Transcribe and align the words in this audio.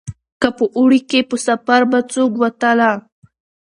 که 0.41 0.49
په 0.57 0.65
اوړي 0.77 0.99
په 1.29 1.35
سفر 1.47 1.81
به 1.91 1.99
څوک 2.11 2.31
وتله 2.41 2.91